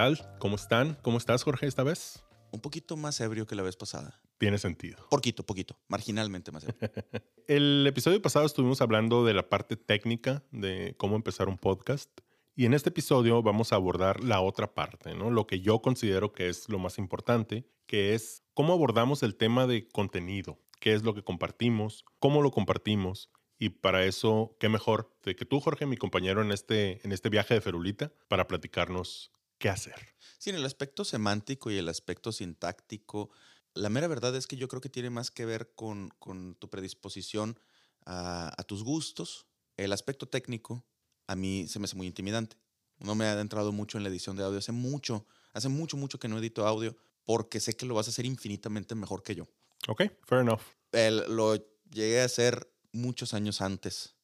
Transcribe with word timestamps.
Tal? 0.00 0.18
¿Cómo 0.38 0.56
están? 0.56 0.96
¿Cómo 1.02 1.18
estás, 1.18 1.42
Jorge, 1.42 1.66
esta 1.66 1.82
vez? 1.82 2.24
Un 2.52 2.62
poquito 2.62 2.96
más 2.96 3.20
ebrio 3.20 3.46
que 3.46 3.54
la 3.54 3.62
vez 3.62 3.76
pasada. 3.76 4.18
Tiene 4.38 4.56
sentido. 4.56 4.96
Poquito, 5.10 5.44
poquito. 5.44 5.76
Marginalmente 5.88 6.50
más 6.50 6.64
ebrio. 6.64 6.90
El 7.46 7.86
episodio 7.86 8.22
pasado 8.22 8.46
estuvimos 8.46 8.80
hablando 8.80 9.26
de 9.26 9.34
la 9.34 9.50
parte 9.50 9.76
técnica 9.76 10.42
de 10.52 10.94
cómo 10.96 11.16
empezar 11.16 11.50
un 11.50 11.58
podcast. 11.58 12.10
Y 12.56 12.64
en 12.64 12.72
este 12.72 12.88
episodio 12.88 13.42
vamos 13.42 13.74
a 13.74 13.76
abordar 13.76 14.24
la 14.24 14.40
otra 14.40 14.72
parte, 14.72 15.12
¿no? 15.14 15.30
Lo 15.30 15.46
que 15.46 15.60
yo 15.60 15.82
considero 15.82 16.32
que 16.32 16.48
es 16.48 16.70
lo 16.70 16.78
más 16.78 16.96
importante, 16.96 17.66
que 17.86 18.14
es 18.14 18.42
cómo 18.54 18.72
abordamos 18.72 19.22
el 19.22 19.36
tema 19.36 19.66
de 19.66 19.86
contenido, 19.86 20.58
qué 20.80 20.94
es 20.94 21.02
lo 21.02 21.12
que 21.12 21.24
compartimos, 21.24 22.06
cómo 22.18 22.40
lo 22.40 22.52
compartimos. 22.52 23.28
Y 23.58 23.68
para 23.68 24.06
eso, 24.06 24.56
qué 24.58 24.70
mejor 24.70 25.14
de 25.24 25.36
que 25.36 25.44
tú, 25.44 25.60
Jorge, 25.60 25.84
mi 25.84 25.98
compañero 25.98 26.40
en 26.40 26.52
este, 26.52 27.04
en 27.04 27.12
este 27.12 27.28
viaje 27.28 27.52
de 27.52 27.60
Ferulita, 27.60 28.14
para 28.28 28.48
platicarnos 28.48 29.30
qué 29.60 29.68
hacer. 29.68 29.94
Sí, 30.38 30.50
en 30.50 30.56
el 30.56 30.64
aspecto 30.64 31.04
semántico 31.04 31.70
y 31.70 31.76
el 31.76 31.88
aspecto 31.88 32.32
sintáctico, 32.32 33.30
la 33.74 33.90
mera 33.90 34.08
verdad 34.08 34.34
es 34.34 34.48
que 34.48 34.56
yo 34.56 34.66
creo 34.66 34.80
que 34.80 34.88
tiene 34.88 35.10
más 35.10 35.30
que 35.30 35.44
ver 35.44 35.72
con, 35.76 36.08
con 36.18 36.56
tu 36.56 36.68
predisposición 36.68 37.60
a, 38.04 38.52
a, 38.60 38.64
tus 38.64 38.82
gustos. 38.82 39.46
El 39.76 39.92
aspecto 39.92 40.26
técnico 40.26 40.84
a 41.28 41.36
mí 41.36 41.68
se 41.68 41.78
me 41.78 41.84
hace 41.84 41.94
muy 41.94 42.08
intimidante. 42.08 42.56
No 42.98 43.14
me 43.14 43.26
he 43.26 43.28
adentrado 43.28 43.70
mucho 43.70 43.98
en 43.98 44.02
la 44.02 44.10
edición 44.10 44.34
de 44.34 44.42
audio. 44.42 44.58
Hace 44.58 44.72
mucho, 44.72 45.26
hace 45.52 45.68
mucho, 45.68 45.96
mucho 45.96 46.18
que 46.18 46.28
no 46.28 46.38
edito 46.38 46.66
audio 46.66 46.96
porque 47.24 47.60
sé 47.60 47.74
que 47.76 47.86
lo 47.86 47.94
vas 47.94 48.08
a 48.08 48.10
hacer 48.10 48.24
infinitamente 48.24 48.94
mejor 48.94 49.22
que 49.22 49.34
yo. 49.34 49.46
Ok, 49.88 50.02
fair 50.26 50.40
enough. 50.40 50.62
El, 50.90 51.18
lo 51.36 51.54
llegué 51.90 52.22
a 52.22 52.24
hacer 52.24 52.72
muchos 52.92 53.34
años 53.34 53.60
antes, 53.60 54.14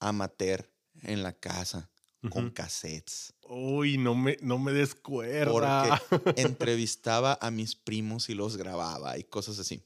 amateur, 0.00 0.68
en 1.02 1.22
la 1.22 1.32
casa, 1.34 1.90
uh 2.22 2.26
-huh. 2.26 2.30
con 2.30 2.50
cassettes. 2.50 3.32
Uy, 3.48 3.98
no 3.98 4.14
me, 4.14 4.36
no 4.40 4.58
me 4.58 4.72
descuerda. 4.72 6.00
Porque 6.08 6.40
entrevistaba 6.42 7.38
a 7.40 7.50
mis 7.50 7.74
primos 7.74 8.28
y 8.28 8.34
los 8.34 8.56
grababa 8.56 9.18
y 9.18 9.24
cosas 9.24 9.58
así. 9.58 9.82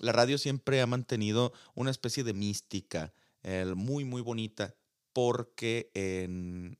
La 0.00 0.12
radio 0.12 0.38
siempre 0.38 0.80
ha 0.80 0.86
mantenido 0.86 1.52
una 1.74 1.90
especie 1.90 2.24
de 2.24 2.32
mística 2.32 3.12
el, 3.42 3.76
muy, 3.76 4.04
muy 4.04 4.22
bonita 4.22 4.74
porque 5.12 5.90
en, 5.94 6.78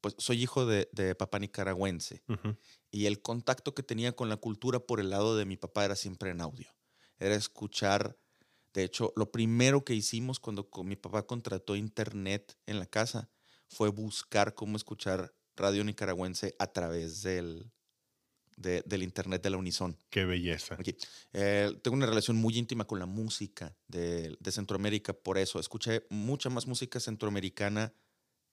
pues, 0.00 0.14
soy 0.18 0.42
hijo 0.42 0.66
de, 0.66 0.88
de 0.92 1.14
papá 1.14 1.38
nicaragüense 1.38 2.22
uh 2.28 2.32
-huh. 2.32 2.56
y 2.90 3.06
el 3.06 3.22
contacto 3.22 3.74
que 3.74 3.82
tenía 3.82 4.12
con 4.12 4.28
la 4.28 4.36
cultura 4.36 4.80
por 4.80 5.00
el 5.00 5.10
lado 5.10 5.36
de 5.36 5.44
mi 5.44 5.56
papá 5.56 5.84
era 5.84 5.96
siempre 5.96 6.30
en 6.30 6.40
audio. 6.40 6.68
Era 7.18 7.36
escuchar, 7.36 8.18
de 8.74 8.84
hecho, 8.84 9.12
lo 9.16 9.30
primero 9.30 9.84
que 9.84 9.94
hicimos 9.94 10.40
cuando 10.40 10.68
mi 10.82 10.96
papá 10.96 11.24
contrató 11.26 11.76
internet 11.76 12.58
en 12.66 12.80
la 12.80 12.86
casa 12.86 13.30
fue 13.68 13.88
buscar 13.90 14.54
cómo 14.54 14.76
escuchar 14.76 15.32
radio 15.56 15.84
nicaragüense 15.84 16.54
a 16.58 16.66
través 16.72 17.22
del, 17.22 17.70
de, 18.56 18.82
del 18.86 19.02
internet 19.02 19.42
de 19.42 19.50
la 19.50 19.56
Unison. 19.56 19.96
Qué 20.10 20.24
belleza. 20.24 20.76
Eh, 21.32 21.72
tengo 21.82 21.96
una 21.96 22.06
relación 22.06 22.36
muy 22.36 22.56
íntima 22.56 22.86
con 22.86 22.98
la 22.98 23.06
música 23.06 23.76
de, 23.88 24.36
de, 24.38 24.52
Centroamérica, 24.52 25.12
por 25.12 25.38
eso 25.38 25.58
escuché 25.58 26.06
mucha 26.10 26.50
más 26.50 26.66
música 26.66 27.00
centroamericana 27.00 27.94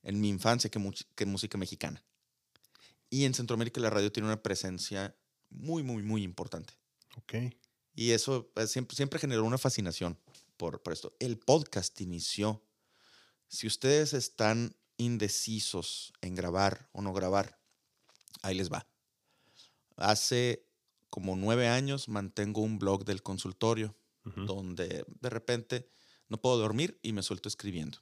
en 0.03 0.19
mi 0.19 0.29
infancia 0.29 0.69
que, 0.69 0.79
que 1.15 1.25
música 1.25 1.57
mexicana. 1.57 2.03
Y 3.09 3.25
en 3.25 3.33
Centroamérica 3.33 3.81
la 3.81 3.89
radio 3.89 4.11
tiene 4.11 4.27
una 4.27 4.41
presencia 4.43 5.15
muy, 5.49 5.83
muy, 5.83 6.03
muy 6.03 6.23
importante. 6.23 6.73
Ok. 7.17 7.33
Y 7.95 8.11
eso 8.11 8.51
eh, 8.55 8.67
siempre, 8.67 8.95
siempre 8.95 9.19
generó 9.19 9.43
una 9.43 9.57
fascinación 9.57 10.17
por, 10.57 10.81
por 10.81 10.93
esto. 10.93 11.15
El 11.19 11.37
podcast 11.37 11.99
inició. 12.01 12.63
Si 13.47 13.65
ustedes 13.65 14.13
están 14.13 14.75
indecisos 14.99 16.13
en 16.21 16.35
grabar 16.35 16.87
o 16.91 17.01
no 17.01 17.13
grabar, 17.13 17.57
ahí 18.43 18.53
les 18.53 18.71
va. 18.71 18.85
Hace 19.95 20.63
como 21.09 21.35
nueve 21.35 21.67
años 21.67 22.07
mantengo 22.07 22.61
un 22.61 22.77
blog 22.77 23.03
del 23.05 23.23
consultorio 23.23 23.95
uh 24.25 24.29
-huh. 24.29 24.45
donde 24.45 25.05
de 25.07 25.29
repente 25.29 25.89
no 26.27 26.39
puedo 26.39 26.57
dormir 26.57 26.99
y 27.01 27.13
me 27.13 27.23
suelto 27.23 27.49
escribiendo. 27.49 27.97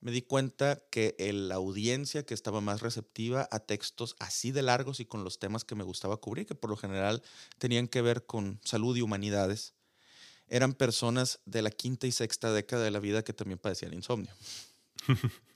Me 0.00 0.10
di 0.10 0.22
cuenta 0.22 0.82
que 0.90 1.16
la 1.32 1.54
audiencia 1.54 2.24
que 2.24 2.34
estaba 2.34 2.60
más 2.60 2.80
receptiva 2.80 3.48
a 3.50 3.60
textos 3.60 4.14
así 4.18 4.52
de 4.52 4.62
largos 4.62 5.00
y 5.00 5.06
con 5.06 5.24
los 5.24 5.38
temas 5.38 5.64
que 5.64 5.74
me 5.74 5.84
gustaba 5.84 6.18
cubrir, 6.18 6.46
que 6.46 6.54
por 6.54 6.70
lo 6.70 6.76
general 6.76 7.22
tenían 7.58 7.88
que 7.88 8.02
ver 8.02 8.26
con 8.26 8.60
salud 8.62 8.96
y 8.96 9.02
humanidades, 9.02 9.74
eran 10.48 10.74
personas 10.74 11.40
de 11.44 11.62
la 11.62 11.70
quinta 11.70 12.06
y 12.06 12.12
sexta 12.12 12.52
década 12.52 12.84
de 12.84 12.90
la 12.90 13.00
vida 13.00 13.24
que 13.24 13.32
también 13.32 13.58
padecían 13.58 13.94
insomnio. 13.94 14.32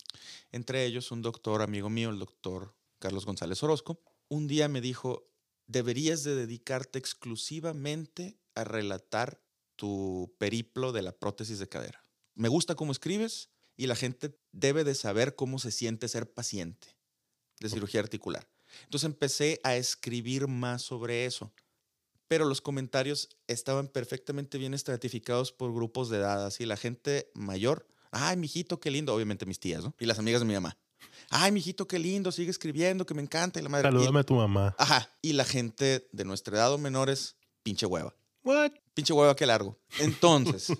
Entre 0.52 0.84
ellos 0.84 1.10
un 1.10 1.22
doctor 1.22 1.62
amigo 1.62 1.90
mío, 1.90 2.10
el 2.10 2.18
doctor 2.18 2.74
Carlos 2.98 3.26
González 3.26 3.62
Orozco, 3.62 4.02
un 4.28 4.46
día 4.46 4.68
me 4.68 4.80
dijo, 4.80 5.30
deberías 5.66 6.24
de 6.24 6.34
dedicarte 6.34 6.98
exclusivamente 6.98 8.38
a 8.54 8.64
relatar 8.64 9.40
tu 9.76 10.34
periplo 10.38 10.92
de 10.92 11.02
la 11.02 11.12
prótesis 11.12 11.58
de 11.58 11.68
cadera. 11.68 12.04
Me 12.34 12.48
gusta 12.48 12.74
cómo 12.74 12.92
escribes 12.92 13.50
y 13.76 13.86
la 13.86 13.96
gente 13.96 14.38
debe 14.52 14.84
de 14.84 14.94
saber 14.94 15.34
cómo 15.34 15.58
se 15.58 15.70
siente 15.70 16.08
ser 16.08 16.32
paciente 16.32 16.96
de 17.60 17.70
cirugía 17.70 18.00
articular. 18.00 18.48
Entonces 18.84 19.06
empecé 19.06 19.60
a 19.64 19.76
escribir 19.76 20.48
más 20.48 20.82
sobre 20.82 21.24
eso. 21.24 21.52
Pero 22.28 22.44
los 22.44 22.60
comentarios 22.60 23.28
estaban 23.48 23.88
perfectamente 23.88 24.58
bien 24.58 24.74
estratificados 24.74 25.50
por 25.52 25.74
grupos 25.74 26.10
de 26.10 26.18
edad. 26.18 26.46
Así 26.46 26.64
la 26.64 26.76
gente 26.76 27.30
mayor, 27.34 27.88
ay, 28.10 28.36
mijito, 28.36 28.80
qué 28.80 28.90
lindo. 28.90 29.14
Obviamente 29.14 29.46
mis 29.46 29.60
tías, 29.60 29.84
¿no? 29.84 29.94
Y 29.98 30.06
las 30.06 30.18
amigas 30.18 30.40
de 30.40 30.46
mi 30.46 30.54
mamá. 30.54 30.76
Ay, 31.30 31.52
mijito, 31.52 31.86
qué 31.86 31.98
lindo, 31.98 32.32
sigue 32.32 32.50
escribiendo, 32.50 33.06
que 33.06 33.14
me 33.14 33.22
encanta. 33.22 33.60
Y 33.60 33.62
la 33.62 33.68
madre. 33.68 33.88
Salúdame 33.88 34.18
y, 34.18 34.22
a 34.22 34.24
tu 34.24 34.34
mamá. 34.34 34.74
Ajá. 34.78 35.10
Y 35.22 35.32
la 35.32 35.44
gente 35.44 36.08
de 36.12 36.24
nuestra 36.24 36.56
edad 36.56 36.72
o 36.72 36.78
menores, 36.78 37.36
pinche 37.62 37.86
hueva. 37.86 38.14
What? 38.42 38.72
Pinche 38.94 39.12
hueva, 39.12 39.36
qué 39.36 39.46
largo. 39.46 39.78
Entonces, 39.98 40.72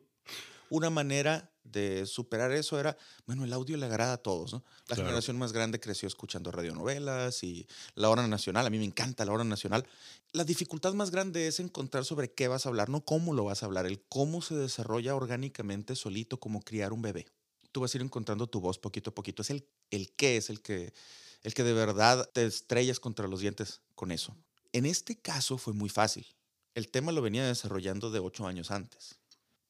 una 0.70 0.90
manera 0.90 1.51
de 1.72 2.06
superar 2.06 2.52
eso 2.52 2.78
era, 2.78 2.96
bueno, 3.26 3.44
el 3.44 3.52
audio 3.52 3.76
le 3.76 3.86
agrada 3.86 4.12
a 4.12 4.16
todos, 4.18 4.52
¿no? 4.52 4.64
La 4.88 4.94
claro. 4.94 5.08
generación 5.08 5.38
más 5.38 5.52
grande 5.52 5.80
creció 5.80 6.06
escuchando 6.06 6.50
radionovelas 6.52 7.42
y 7.42 7.66
la 7.94 8.10
hora 8.10 8.26
nacional, 8.28 8.66
a 8.66 8.70
mí 8.70 8.78
me 8.78 8.84
encanta 8.84 9.24
la 9.24 9.32
hora 9.32 9.44
nacional. 9.44 9.86
La 10.32 10.44
dificultad 10.44 10.94
más 10.94 11.10
grande 11.10 11.48
es 11.48 11.60
encontrar 11.60 12.04
sobre 12.04 12.32
qué 12.32 12.48
vas 12.48 12.66
a 12.66 12.68
hablar, 12.68 12.88
no 12.88 13.04
cómo 13.04 13.34
lo 13.34 13.44
vas 13.44 13.62
a 13.62 13.66
hablar, 13.66 13.86
el 13.86 14.00
cómo 14.08 14.42
se 14.42 14.54
desarrolla 14.54 15.16
orgánicamente 15.16 15.96
solito 15.96 16.38
como 16.38 16.60
criar 16.62 16.92
un 16.92 17.02
bebé. 17.02 17.26
Tú 17.72 17.80
vas 17.80 17.94
a 17.94 17.98
ir 17.98 18.02
encontrando 18.02 18.46
tu 18.46 18.60
voz 18.60 18.78
poquito 18.78 19.10
a 19.10 19.14
poquito, 19.14 19.42
es 19.42 19.50
el, 19.50 19.66
el 19.90 20.12
qué, 20.12 20.36
es 20.36 20.50
el 20.50 20.60
que, 20.60 20.92
el 21.42 21.54
que 21.54 21.64
de 21.64 21.72
verdad 21.72 22.28
te 22.32 22.44
estrellas 22.44 23.00
contra 23.00 23.26
los 23.26 23.40
dientes 23.40 23.80
con 23.94 24.12
eso. 24.12 24.36
En 24.72 24.86
este 24.86 25.16
caso 25.16 25.58
fue 25.58 25.72
muy 25.72 25.88
fácil. 25.88 26.26
El 26.74 26.88
tema 26.88 27.12
lo 27.12 27.22
venía 27.22 27.46
desarrollando 27.46 28.10
de 28.10 28.20
ocho 28.20 28.46
años 28.46 28.70
antes 28.70 29.21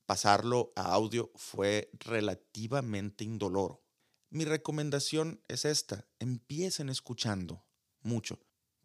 pasarlo 0.07 0.73
a 0.77 0.93
audio 0.93 1.31
fue 1.35 1.91
relativamente 2.01 3.25
indoloro. 3.25 3.85
Mi 4.31 4.45
recomendación 4.45 5.43
es 5.49 5.65
esta, 5.65 6.07
empiecen 6.19 6.89
escuchando 6.89 7.65
mucho, 8.01 8.41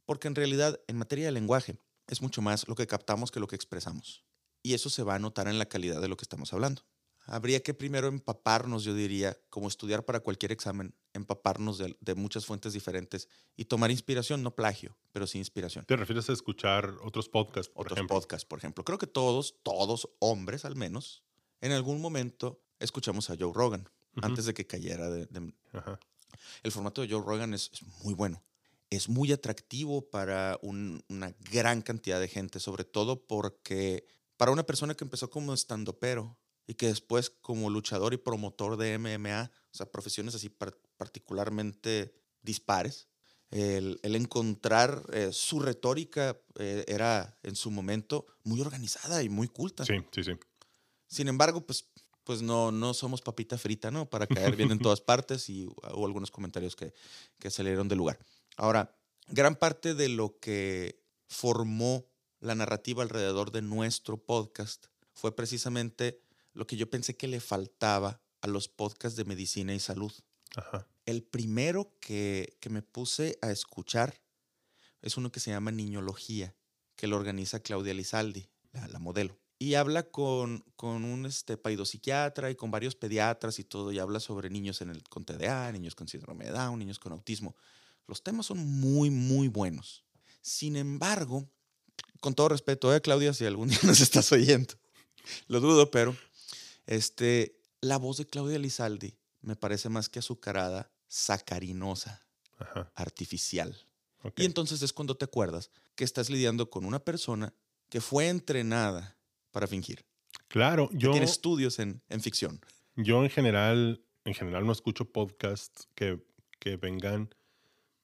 porque 0.05 0.27
en 0.27 0.35
realidad 0.35 0.79
en 0.87 0.97
materia 0.97 1.25
de 1.25 1.31
lenguaje 1.31 1.79
es 2.07 2.21
mucho 2.21 2.41
más 2.41 2.67
lo 2.67 2.75
que 2.75 2.87
captamos 2.87 3.31
que 3.31 3.39
lo 3.39 3.47
que 3.47 3.55
expresamos. 3.55 4.25
Y 4.63 4.73
eso 4.73 4.89
se 4.89 5.03
va 5.03 5.15
a 5.15 5.19
notar 5.19 5.47
en 5.47 5.59
la 5.59 5.67
calidad 5.67 6.01
de 6.01 6.07
lo 6.07 6.17
que 6.17 6.23
estamos 6.23 6.51
hablando. 6.53 6.83
Habría 7.29 7.61
que 7.61 7.73
primero 7.73 8.07
empaparnos, 8.07 8.85
yo 8.85 8.93
diría, 8.93 9.37
como 9.49 9.67
estudiar 9.67 10.05
para 10.05 10.21
cualquier 10.21 10.53
examen, 10.53 10.95
empaparnos 11.13 11.77
de, 11.77 11.97
de, 11.99 12.15
muchas 12.15 12.45
fuentes 12.45 12.71
diferentes 12.71 13.27
y 13.57 13.65
tomar 13.65 13.91
inspiración, 13.91 14.41
no 14.41 14.55
plagio, 14.55 14.95
pero 15.11 15.27
sí 15.27 15.37
inspiración. 15.37 15.83
¿Te 15.85 15.97
refieres 15.97 16.29
a 16.29 16.33
escuchar 16.33 16.89
otros 17.03 17.27
podcasts, 17.27 17.69
por 17.69 17.85
otros 17.85 17.97
ejemplo? 17.97 18.15
podcasts, 18.15 18.45
por 18.45 18.59
ejemplo. 18.59 18.85
Creo 18.85 18.97
que 18.97 19.07
todos, 19.07 19.55
todos 19.61 20.09
hombres 20.19 20.63
al 20.63 20.77
menos, 20.77 21.21
en 21.59 21.73
algún 21.73 21.99
momento 21.99 22.61
escuchamos 22.79 23.29
a 23.29 23.35
Joe 23.37 23.51
Rogan 23.53 23.89
uh 24.15 24.21
-huh. 24.21 24.25
antes 24.25 24.45
de 24.45 24.53
que 24.53 24.65
cayera 24.65 25.09
de... 25.09 25.27
El 26.63 26.71
formato 26.71 27.01
de 27.01 27.09
Joe 27.09 27.21
Rogan 27.21 27.53
es, 27.53 27.69
es, 27.73 27.83
muy 28.03 28.13
bueno. 28.13 28.41
Es 28.89 29.09
muy 29.09 29.33
atractivo 29.33 30.09
para 30.09 30.57
un, 30.61 31.03
una 31.09 31.35
gran 31.51 31.81
cantidad 31.81 32.21
de 32.21 32.29
gente, 32.29 32.61
sobre 32.61 32.85
todo 32.85 33.27
porque 33.27 34.05
para 34.37 34.51
una 34.51 34.63
persona 34.63 34.95
que 34.95 35.03
empezó 35.03 35.29
como 35.29 35.53
estandopero 35.53 36.37
y 36.67 36.75
que 36.75 36.87
después 36.87 37.29
como 37.29 37.69
luchador 37.69 38.13
y 38.13 38.17
promotor 38.17 38.77
de 38.77 38.97
MMA, 38.99 39.49
o 39.71 39.75
sea, 39.75 39.89
profesiones 39.89 40.35
así 40.35 40.49
particularmente 40.97 42.13
dispares, 42.41 43.07
el, 43.51 43.99
encontrar 44.03 45.03
eh, 45.13 45.29
su 45.31 45.61
retórica 45.61 46.37
eh, 46.59 46.83
era 46.87 47.37
en 47.43 47.55
su 47.55 47.71
momento 47.71 48.25
muy 48.43 48.59
organizada 48.59 49.23
y 49.23 49.29
muy 49.29 49.47
culta. 49.47 49.85
Sí, 49.85 49.93
sí, 50.11 50.23
sí. 50.23 50.31
Sin 51.07 51.29
embargo, 51.29 51.65
pues, 51.65 51.89
pues 52.25 52.41
no, 52.41 52.73
no 52.73 52.93
somos 52.93 53.21
papita 53.21 53.57
frita, 53.57 53.89
¿no? 53.89 54.09
Para 54.09 54.27
caer 54.27 54.57
bien 54.57 54.71
en 54.71 54.79
todas 54.79 54.99
partes 54.99 55.49
y 55.49 55.65
hubo 55.65 56.05
algunos 56.05 56.29
comentarios 56.29 56.75
que, 56.75 56.93
que 57.39 57.49
salieron 57.49 57.87
del 57.87 57.99
lugar. 57.99 58.19
Ahora, 58.57 58.93
gran 59.27 59.55
parte 59.55 59.93
de 59.93 60.09
lo 60.09 60.37
que 60.39 61.01
formó 61.27 62.05
la 62.39 62.55
narrativa 62.55 63.03
alrededor 63.03 63.51
de 63.51 63.61
nuestro 63.61 64.17
podcast 64.17 64.87
fue 65.13 65.35
precisamente 65.35 66.21
lo 66.57 66.65
que 66.65 66.75
yo 66.75 66.89
pensé 66.89 67.15
que 67.15 67.27
le 67.27 67.39
faltaba 67.39 68.19
a 68.41 68.47
los 68.47 68.67
podcasts 68.67 69.15
de 69.15 69.25
medicina 69.25 69.75
y 69.75 69.79
salud. 69.79 70.11
El 71.05 71.21
primero 71.21 71.93
que, 71.99 72.57
me 72.71 72.81
puse 72.81 73.37
a 73.43 73.51
escuchar 73.51 74.19
es 75.03 75.17
uno 75.17 75.31
que 75.31 75.39
se 75.39 75.51
llama 75.51 75.71
Niñología, 75.71 76.55
que 76.95 77.05
lo 77.05 77.15
organiza 77.15 77.59
Claudia 77.59 77.93
Lizaldi, 77.93 78.49
la, 78.89 78.97
modelo. 78.97 79.37
Y 79.59 79.75
habla 79.75 80.09
con, 80.09 80.65
con 80.75 81.03
un 81.05 81.27
este, 81.27 81.57
paidopsiquiatra 81.57 82.49
y 82.49 82.55
con 82.55 82.71
varios 82.71 82.95
pediatras 82.95 83.59
y 83.59 83.63
todo, 83.63 83.91
y 83.91 83.99
habla 83.99 84.19
sobre 84.19 84.49
niños 84.49 84.81
en 84.81 84.89
el, 84.89 85.03
con 85.03 85.25
TDA, 85.25 85.71
niños 85.71 85.93
con 85.93 86.07
síndrome 86.07 86.45
de 86.45 86.51
Down, 86.51 86.79
niños 86.79 86.97
con 86.97 87.11
autismo. 87.11 87.55
Los 88.07 88.23
temas 88.23 88.47
son 88.47 88.57
muy, 88.57 89.11
muy 89.11 89.47
buenos. 89.47 90.03
Sin 90.41 90.75
embargo, 90.75 91.47
con 92.19 92.33
todo 92.33 92.49
respeto, 92.49 92.95
¿eh, 92.95 93.01
Claudia, 93.01 93.33
si 93.33 93.45
algún 93.45 93.69
día 93.69 93.79
nos 93.83 93.99
estás 93.99 94.31
oyendo, 94.31 94.73
lo 95.47 95.59
dudo, 95.59 95.91
pero 95.91 96.15
este, 96.87 97.59
la 97.81 97.97
voz 97.97 98.17
de 98.17 98.25
Claudia 98.25 98.57
Lizaldi 98.57 99.17
me 99.41 99.55
parece 99.55 99.89
más 99.89 100.09
que 100.09 100.19
azucarada, 100.19 100.91
sacarinosa, 101.07 102.25
artificial. 102.95 103.77
Y 104.35 104.45
entonces 104.45 104.81
es 104.81 104.93
cuando 104.93 105.15
te 105.15 105.25
acuerdas 105.25 105.69
que 105.95 106.03
estás 106.03 106.29
lidiando 106.29 106.69
con 106.69 106.85
una 106.85 106.99
persona 106.99 107.53
que 107.89 108.01
fue 108.01 108.27
entrenada 108.29 109.17
para 109.51 109.67
fingir. 109.67 110.05
Claro, 110.47 110.89
yo. 110.91 111.11
tiene 111.11 111.25
estudios 111.25 111.79
en, 111.79 112.01
en, 112.09 112.21
ficción. 112.21 112.59
Yo 112.95 113.23
en 113.23 113.29
general, 113.29 114.01
en 114.25 114.33
general 114.33 114.65
no 114.65 114.71
escucho 114.71 115.11
podcasts 115.11 115.87
que, 115.93 116.25
que 116.59 116.77
vengan 116.77 117.33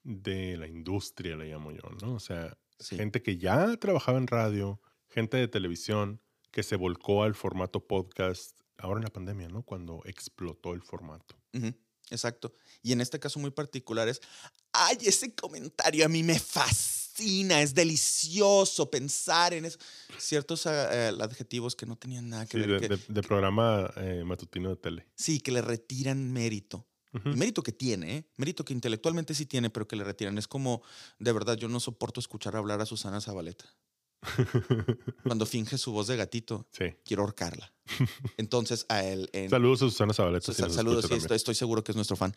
de 0.03 0.57
la 0.57 0.67
industria, 0.67 1.35
le 1.35 1.45
llamo 1.45 1.71
yo, 1.71 1.89
¿no? 2.01 2.13
O 2.15 2.19
sea, 2.19 2.57
gente 2.79 3.21
que 3.21 3.37
ya 3.37 3.75
trabajaba 3.77 4.17
en 4.17 4.27
radio, 4.27 4.81
gente 5.09 5.37
de 5.37 5.47
televisión, 5.47 6.21
que 6.51 6.63
se 6.63 6.75
volcó 6.75 7.23
al 7.23 7.33
formato 7.33 7.87
podcast 7.87 8.62
ahora 8.77 8.99
en 8.99 9.03
la 9.03 9.13
pandemia, 9.13 9.47
¿no? 9.47 9.63
Cuando 9.63 10.01
explotó 10.05 10.73
el 10.73 10.81
formato. 10.81 11.35
Exacto. 12.09 12.53
Y 12.81 12.91
en 12.91 13.01
este 13.01 13.19
caso 13.19 13.39
muy 13.39 13.51
particular 13.51 14.07
es, 14.07 14.21
ay, 14.71 14.97
ese 15.01 15.33
comentario 15.33 16.05
a 16.05 16.09
mí 16.09 16.23
me 16.23 16.37
fascina, 16.39 17.61
es 17.61 17.73
delicioso 17.73 18.89
pensar 18.89 19.53
en 19.53 19.65
eso. 19.65 19.79
Ciertos 20.17 20.65
eh, 20.65 21.11
adjetivos 21.19 21.75
que 21.75 21.85
no 21.85 21.95
tenían 21.95 22.29
nada 22.29 22.45
que 22.45 22.57
ver. 22.57 22.89
De, 22.89 22.99
de, 23.07 23.21
programa 23.23 23.91
eh, 23.97 24.23
matutino 24.25 24.69
de 24.69 24.75
tele. 24.75 25.07
Sí, 25.15 25.39
que 25.39 25.51
le 25.51 25.61
retiran 25.61 26.31
mérito. 26.31 26.87
mérito 27.23 27.61
que 27.61 27.71
tiene, 27.71 28.17
¿eh? 28.17 28.25
mérito 28.37 28.65
que 28.65 28.73
intelectualmente 28.73 29.35
sí 29.35 29.45
tiene, 29.45 29.69
pero 29.69 29.87
que 29.87 29.95
le 29.95 30.03
retiran. 30.03 30.37
Es 30.37 30.47
como, 30.47 30.81
de 31.19 31.31
verdad, 31.31 31.57
yo 31.57 31.67
no 31.69 31.79
soporto 31.79 32.19
escuchar 32.19 32.55
hablar 32.55 32.81
a 32.81 32.85
Susana 32.85 33.21
Zabaleta. 33.21 33.65
Cuando 35.23 35.45
finge 35.45 35.77
su 35.77 35.91
voz 35.91 36.07
de 36.07 36.15
gatito, 36.15 36.67
quiero 37.03 37.23
ahorcarla. 37.23 37.71
Entonces, 38.37 38.85
a 38.89 39.03
él. 39.03 39.29
saludos 39.49 39.81
a 39.81 39.89
Susana 39.89 40.13
Zabaleta. 40.13 40.53
saludos, 40.53 41.05
sí, 41.07 41.33
estoy, 41.33 41.55
seguro 41.55 41.83
que 41.83 41.91
es 41.91 41.95
nuestro 41.95 42.15
fan. 42.15 42.35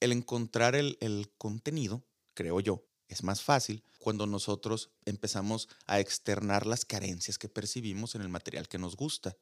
El 0.00 0.12
encontrar 0.12 0.74
el, 0.74 1.30
contenido, 1.38 2.04
creo 2.34 2.60
yo, 2.60 2.84
es 3.08 3.22
más 3.22 3.42
fácil 3.42 3.82
cuando 3.98 4.26
nosotros 4.26 4.90
empezamos 5.04 5.68
a 5.86 6.00
externar 6.00 6.66
las 6.66 6.84
carencias 6.84 7.38
que 7.38 7.48
percibimos 7.48 8.14
en 8.14 8.22
el 8.22 8.28
material 8.28 8.68
que 8.68 8.78
nos 8.78 8.96
gusta. 8.96 9.36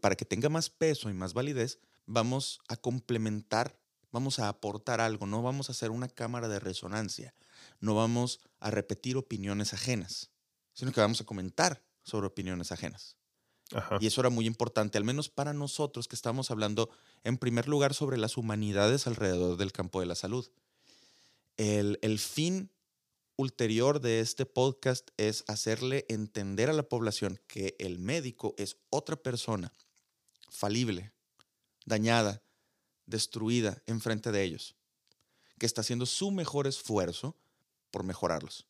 Para 0.00 0.16
que 0.16 0.24
tenga 0.24 0.48
más 0.48 0.70
peso 0.70 1.08
y 1.08 1.14
más 1.14 1.32
validez, 1.32 1.78
vamos 2.04 2.60
a 2.68 2.76
complementar, 2.76 3.78
vamos 4.10 4.38
a 4.38 4.48
aportar 4.48 5.00
algo, 5.00 5.26
no 5.26 5.42
vamos 5.42 5.68
a 5.68 5.72
hacer 5.72 5.90
una 5.90 6.08
cámara 6.08 6.48
de 6.48 6.58
resonancia, 6.58 7.34
no 7.80 7.94
vamos 7.94 8.40
a 8.58 8.70
repetir 8.70 9.16
opiniones 9.16 9.72
ajenas 9.72 10.30
sino 10.76 10.92
que 10.92 11.00
vamos 11.00 11.22
a 11.22 11.24
comentar 11.24 11.82
sobre 12.04 12.26
opiniones 12.26 12.70
ajenas. 12.70 13.16
Y 13.98 14.06
eso 14.06 14.20
era 14.20 14.30
muy 14.30 14.46
importante, 14.46 14.96
al 14.98 15.04
menos 15.04 15.28
para 15.28 15.52
nosotros 15.52 16.06
que 16.06 16.14
estamos 16.14 16.52
hablando 16.52 16.90
en 17.24 17.38
primer 17.38 17.66
lugar 17.66 17.94
sobre 17.94 18.18
las 18.18 18.36
humanidades 18.36 19.08
alrededor 19.08 19.56
del 19.56 19.72
campo 19.72 19.98
de 19.98 20.06
la 20.06 20.14
salud. 20.14 20.48
El, 21.56 21.98
el 22.02 22.18
fin 22.20 22.70
ulterior 23.36 24.00
de 24.00 24.20
este 24.20 24.44
podcast 24.44 25.08
es 25.16 25.44
hacerle 25.48 26.04
entender 26.08 26.68
a 26.68 26.74
la 26.74 26.84
población 26.84 27.40
que 27.48 27.74
el 27.78 27.98
médico 27.98 28.54
es 28.58 28.76
otra 28.90 29.16
persona 29.16 29.72
falible, 30.48 31.12
dañada, 31.86 32.42
destruida 33.06 33.82
enfrente 33.86 34.30
de 34.30 34.42
ellos, 34.42 34.76
que 35.58 35.66
está 35.66 35.80
haciendo 35.80 36.04
su 36.04 36.30
mejor 36.30 36.66
esfuerzo 36.66 37.34
por 37.90 38.04
mejorarlos 38.04 38.66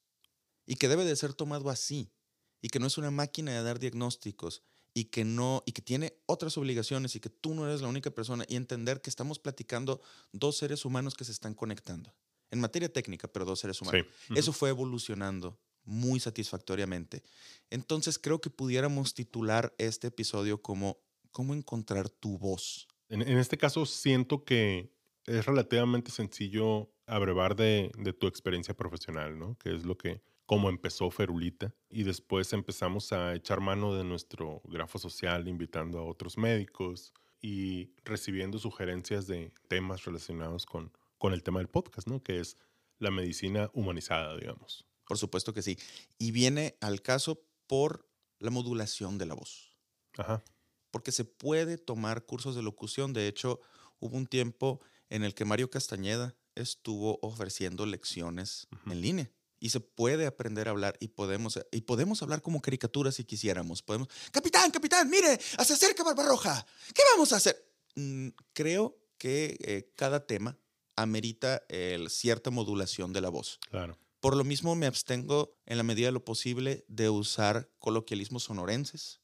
y 0.66 0.76
que 0.76 0.88
debe 0.88 1.04
de 1.04 1.16
ser 1.16 1.32
tomado 1.32 1.70
así 1.70 2.12
y 2.60 2.68
que 2.68 2.78
no 2.78 2.86
es 2.86 2.98
una 2.98 3.10
máquina 3.10 3.52
de 3.52 3.62
dar 3.62 3.78
diagnósticos 3.78 4.62
y 4.92 5.04
que 5.04 5.24
no 5.24 5.62
y 5.66 5.72
que 5.72 5.82
tiene 5.82 6.18
otras 6.26 6.56
obligaciones 6.58 7.14
y 7.16 7.20
que 7.20 7.30
tú 7.30 7.54
no 7.54 7.66
eres 7.66 7.82
la 7.82 7.88
única 7.88 8.10
persona 8.10 8.44
y 8.48 8.56
entender 8.56 9.00
que 9.00 9.10
estamos 9.10 9.38
platicando 9.38 10.00
dos 10.32 10.56
seres 10.56 10.84
humanos 10.84 11.14
que 11.14 11.24
se 11.24 11.32
están 11.32 11.54
conectando 11.54 12.14
en 12.50 12.60
materia 12.60 12.92
técnica, 12.92 13.28
pero 13.28 13.44
dos 13.44 13.60
seres 13.60 13.80
humanos. 13.82 14.06
Eso 14.34 14.52
fue 14.52 14.70
evolucionando 14.70 15.58
muy 15.84 16.18
satisfactoriamente. 16.18 17.22
Entonces 17.70 18.18
creo 18.18 18.40
que 18.40 18.50
pudiéramos 18.50 19.14
titular 19.14 19.74
este 19.78 20.08
episodio 20.08 20.62
como 20.62 20.98
cómo 21.30 21.54
encontrar 21.54 22.08
tu 22.08 22.38
voz. 22.38 22.88
En, 23.08 23.20
este 23.22 23.58
caso 23.58 23.84
siento 23.86 24.44
que 24.44 24.90
es 25.26 25.44
relativamente 25.44 26.10
sencillo 26.10 26.90
abrevar 27.06 27.54
de, 27.54 27.92
de 27.98 28.12
tu 28.12 28.26
experiencia 28.26 28.74
profesional, 28.74 29.38
¿no? 29.38 29.56
Que 29.58 29.74
es 29.76 29.84
lo 29.84 29.96
que 29.96 30.22
cómo 30.46 30.69
empezó 30.70 31.10
Ferulita 31.10 31.75
y 31.90 32.04
después 32.04 32.52
empezamos 32.52 33.12
a 33.12 33.34
echar 33.34 33.60
mano 33.60 33.94
de 33.94 34.04
nuestro 34.04 34.62
grafo 34.64 34.98
social 34.98 35.48
invitando 35.48 35.98
a 35.98 36.04
otros 36.04 36.38
médicos 36.38 37.12
y 37.43 37.90
recibiendo 38.04 38.59
sugerencias 38.59 39.26
de 39.26 39.52
temas 39.68 40.04
relacionados 40.04 40.64
con, 40.64 40.92
con 41.18 41.32
el 41.32 41.42
tema 41.42 41.59
del 41.59 41.68
podcast, 41.68 42.09
¿no? 42.09 42.23
Que 42.23 42.40
es 42.40 42.56
la 42.99 43.11
medicina 43.11 43.71
humanizada, 43.75 44.37
digamos. 44.37 44.87
Por 45.06 45.18
supuesto 45.18 45.52
que 45.52 45.62
sí. 45.62 45.78
Y 46.18 46.30
viene 46.30 46.76
al 46.80 47.02
caso 47.02 47.42
por 47.66 48.09
la 48.38 48.50
modulación 48.50 49.18
de 49.18 49.26
la 49.26 49.35
voz. 49.35 49.75
Ajá. 50.16 50.42
Porque 50.90 51.12
se 51.12 51.25
puede 51.25 51.76
tomar 51.76 52.25
cursos 52.25 52.54
de 52.54 52.62
locución. 52.62 53.12
De 53.12 53.28
hecho, 53.28 53.61
hubo 53.99 54.16
un 54.16 54.26
tiempo 54.26 54.80
en 55.11 55.25
el 55.25 55.35
que 55.35 55.44
Mario 55.44 55.71
Castañeda 55.71 56.35
estuvo 56.54 57.18
ofreciendo 57.21 57.85
lecciones 57.85 58.66
en 58.87 59.00
línea 59.00 59.30
y 59.60 59.70
se 59.70 59.80
puede 59.80 60.26
aprender 60.26 60.68
a 60.68 60.70
hablar 60.72 60.96
y 61.00 61.08
podemos, 61.08 61.58
y 61.70 61.82
podemos 61.82 62.22
hablar 62.22 62.42
como 62.42 62.60
caricaturas 62.60 63.14
si 63.14 63.25
quisiéramos. 63.25 63.82
Podemos, 63.82 64.08
capitán, 64.30 64.70
capitán, 64.70 65.08
mire, 65.08 65.38
se 65.40 65.72
acerca 65.72 66.04
Barbarroja, 66.04 66.66
¿qué 66.94 67.02
vamos 67.12 67.32
a 67.32 67.36
hacer? 67.36 67.56
Mm, 67.94 68.28
creo 68.52 68.98
que 69.18 69.56
eh, 69.60 69.92
cada 69.96 70.26
tema 70.26 70.58
amerita 70.96 71.62
el, 71.68 72.10
cierta 72.10 72.50
modulación 72.50 73.12
de 73.12 73.20
la 73.20 73.28
voz. 73.28 73.58
Claro. 73.70 73.98
Por 74.20 74.36
lo 74.36 74.44
mismo 74.44 74.75
me 74.75 74.86
abstengo 74.86 75.56
en 75.66 75.76
la 75.76 75.82
medida 75.82 76.06
de 76.06 76.12
lo 76.12 76.25
posible 76.25 76.84
de 76.88 77.10
usar 77.10 77.70
coloquialismos 77.78 78.44
sonorenses 78.44 79.20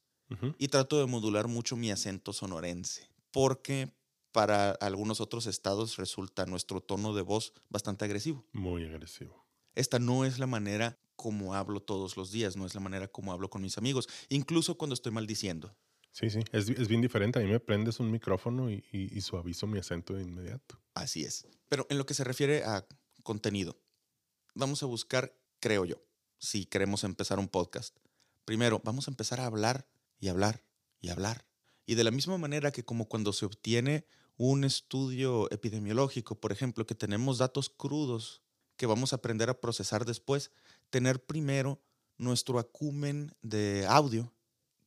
y 0.57 0.69
trato 0.69 0.99
de 0.99 1.05
modular 1.05 1.47
mucho 1.47 1.77
mi 1.77 1.91
acento 1.91 2.33
sonorense, 2.33 3.11
porque 3.33 3.93
para 4.33 4.71
algunos 4.71 5.21
otros 5.21 5.47
estados 5.47 5.99
resulta 5.99 6.47
nuestro 6.47 6.81
tono 6.81 7.13
de 7.13 7.21
voz 7.21 7.53
bastante 7.69 8.07
agresivo. 8.07 8.47
Muy 8.53 8.87
agresivo 8.87 9.42
esta 9.75 9.99
no 9.99 10.25
es 10.25 10.39
la 10.39 10.47
manera 10.47 10.99
como 11.17 11.55
hablo 11.55 11.81
todos 11.81 12.17
los 12.17 12.33
días, 12.33 12.57
no 12.57 12.67
es 12.67 12.75
la 12.75 12.81
manera 12.81 13.09
como 13.09 13.33
hablo 13.33 13.49
con 13.49 13.63
mis 13.63 13.79
amigos, 13.79 14.09
incluso 14.29 14.77
cuando 14.77 14.95
estoy 14.95 15.13
maldiciendo. 15.13 15.75
Sí, 16.13 16.29
sí, 16.29 16.41
es, 16.53 16.89
bien 16.89 17.01
diferente. 17.01 17.39
A 17.39 17.43
mí 17.43 17.49
me 17.49 17.61
prendes 17.61 17.99
un 17.99 18.11
micrófono 18.11 18.71
y, 18.71 19.21
suavizo 19.23 19.67
mi 19.67 19.79
acento 19.79 20.13
de 20.13 20.23
inmediato. 20.23 20.79
Así 20.95 21.25
es. 21.25 21.47
Pero 21.69 21.87
en 21.89 21.97
lo 21.97 22.05
que 22.05 22.13
se 22.13 22.23
refiere 22.23 22.65
a 22.65 22.87
contenido, 23.23 23.81
vamos 24.55 24.83
a 24.83 24.87
buscar, 24.87 25.35
creo 25.59 25.87
yo, 25.87 26.03
si 26.39 26.67
queremos 26.67 27.05
empezar 27.05 27.39
un 27.39 27.49
podcast. 27.49 27.97
Primero, 28.45 28.83
vamos 28.85 29.09
a 29.09 29.11
empezar 29.11 29.41
a 29.41 29.47
hablar 29.47 29.89
y 30.21 30.29
hablar 30.29 30.65
y 31.01 31.09
hablar. 31.09 31.47
Y 31.87 31.95
de 31.95 32.05
la 32.05 32.11
misma 32.11 32.37
manera 32.37 32.73
que 32.73 32.85
como 32.85 33.09
cuando 33.09 33.33
se 33.33 33.47
obtiene 33.47 34.05
un 34.37 34.65
estudio 34.65 35.51
epidemiológico, 35.51 36.39
por 36.39 36.53
ejemplo, 36.53 36.85
que 36.85 36.95
tenemos 36.95 37.39
datos 37.39 37.71
crudos 37.71 38.43
que 38.77 38.87
vamos 38.87 39.13
a 39.13 39.17
aprender 39.17 39.51
a 39.51 39.61
procesar 39.61 40.05
después, 40.05 40.51
tener 40.91 41.25
primero 41.25 41.81
nuestro 42.19 42.59
acumen 42.59 43.35
de 43.43 43.87
audio 43.89 44.33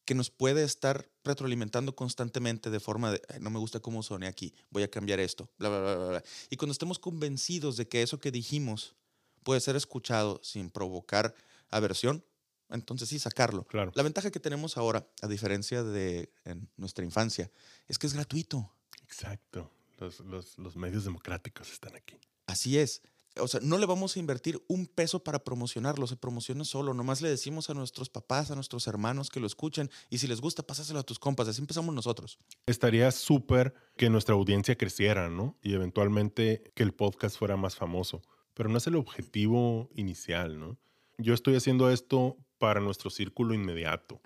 que 0.06 0.16
nos 0.16 0.30
puede 0.30 0.64
estar 0.64 1.10
retroalimentando 1.24 1.96
constantemente 1.96 2.70
de 2.70 2.80
forma 2.80 3.12
de, 3.12 3.22
no 3.40 3.50
me 3.50 3.60
gusta 3.60 3.80
cómo 3.80 4.04
soné 4.04 4.28
aquí, 4.28 4.54
voy 4.70 4.84
a 4.84 4.90
cambiar 4.90 5.20
esto, 5.20 5.50
bla, 5.58 5.70
bla, 5.70 5.96
bla, 5.96 6.08
bla. 6.08 6.24
Y 6.50 6.58
cuando 6.58 6.72
estemos 6.72 7.00
convencidos 7.00 7.76
de 7.76 7.88
que 7.88 8.04
eso 8.04 8.20
que 8.20 8.32
dijimos 8.32 8.96
puede 9.44 9.60
ser 9.60 9.76
escuchado 9.76 10.40
sin 10.44 10.70
provocar 10.70 11.34
aversión, 11.70 12.24
entonces 12.70 13.10
sí, 13.10 13.20
sacarlo. 13.20 13.66
Claro. 13.66 13.92
La 13.96 14.04
ventaja 14.04 14.32
que 14.32 14.40
tenemos 14.40 14.78
ahora, 14.78 15.08
a 15.22 15.28
diferencia 15.28 15.84
de 15.84 16.32
en 16.46 16.70
nuestra 16.78 17.04
infancia, 17.04 17.52
es 17.88 17.98
que 17.98 18.08
es 18.08 18.14
gratuito. 18.14 18.72
Exacto. 19.04 19.72
Los, 20.00 20.20
los, 20.22 20.58
los 20.58 20.76
medios 20.76 21.04
democráticos 21.04 21.72
están 21.72 21.96
aquí. 21.96 22.18
Así 22.48 22.78
es. 22.78 23.02
O 23.40 23.48
sea, 23.48 23.60
no 23.62 23.78
le 23.78 23.86
vamos 23.86 24.16
a 24.16 24.20
invertir 24.20 24.64
un 24.68 24.88
peso 24.88 25.24
para 25.24 25.44
promocionarlo, 25.44 26.08
se 26.08 26.16
promociona 26.16 26.64
solo. 26.64 26.94
Nomás 26.94 27.22
le 27.22 27.30
decimos 27.30 27.70
a 27.70 27.74
nuestros 27.74 28.10
papás, 28.10 28.50
a 28.50 28.56
nuestros 28.56 28.88
hermanos 28.88 29.30
que 29.30 29.40
lo 29.40 29.48
escuchen 29.48 29.90
y 30.10 30.20
si 30.20 30.28
les 30.28 30.40
gusta, 30.40 30.64
pásaselo 30.64 31.00
a 31.00 31.04
tus 31.04 31.20
compas. 31.20 31.48
Así 31.48 31.62
empezamos 31.62 31.94
nosotros. 31.94 32.40
Estaría 32.66 33.12
súper 33.12 33.74
que 33.98 34.10
nuestra 34.10 34.36
audiencia 34.36 34.78
creciera, 34.78 35.30
¿no? 35.30 35.58
Y 35.62 35.74
eventualmente 35.74 36.72
que 36.76 36.84
el 36.84 36.94
podcast 36.94 37.38
fuera 37.38 37.58
más 37.58 37.76
famoso. 37.76 38.22
Pero 38.54 38.70
no 38.70 38.78
es 38.78 38.88
el 38.88 38.96
objetivo 38.96 39.90
inicial, 39.96 40.58
¿no? 40.58 40.78
Yo 41.18 41.34
estoy 41.34 41.56
haciendo 41.56 41.90
esto 41.90 42.38
para 42.58 42.80
nuestro 42.80 43.10
círculo 43.10 43.54
inmediato, 43.54 44.22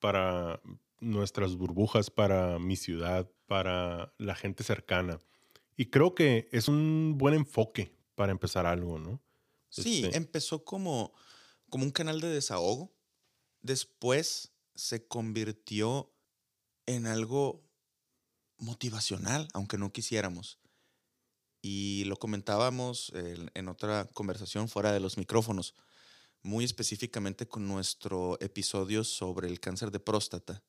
para 0.00 0.60
nuestras 1.00 1.56
burbujas, 1.56 2.10
para 2.10 2.58
mi 2.58 2.76
ciudad, 2.76 3.30
para 3.46 4.12
la 4.18 4.34
gente 4.34 4.64
cercana. 4.64 5.18
Y 5.76 5.86
creo 5.86 6.14
que 6.14 6.48
es 6.52 6.68
un 6.68 7.16
buen 7.16 7.34
enfoque 7.34 7.99
para 8.20 8.32
empezar 8.32 8.66
algo, 8.66 8.98
¿no? 8.98 9.18
Sí, 9.70 10.04
Este, 10.04 10.18
empezó 10.18 10.62
como, 10.62 11.14
como 11.70 11.84
un 11.84 11.90
canal 11.90 12.20
de 12.20 12.28
desahogo. 12.28 12.94
Después 13.62 14.52
se 14.74 15.08
convirtió 15.08 16.12
en 16.84 17.06
algo 17.06 17.66
motivacional, 18.58 19.48
aunque 19.54 19.78
no 19.78 19.90
quisiéramos. 19.90 20.58
Y 21.62 22.04
lo 22.04 22.18
comentábamos 22.18 23.10
en, 23.14 23.50
en 23.54 23.68
otra 23.68 24.04
conversación 24.12 24.68
fuera 24.68 24.92
de 24.92 25.00
los 25.00 25.16
micrófonos, 25.16 25.74
muy 26.42 26.64
específicamente 26.64 27.46
con 27.46 27.68
nuestro 27.68 28.38
episodio 28.40 29.04
sobre 29.04 29.48
el 29.48 29.60
cáncer 29.60 29.90
de 29.90 30.00
próstata. 30.00 30.62